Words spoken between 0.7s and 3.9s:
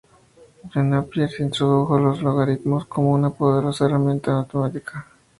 John Napier introdujo los logaritmos como una poderosa